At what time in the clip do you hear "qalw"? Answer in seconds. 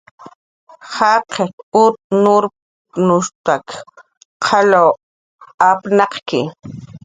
4.45-4.87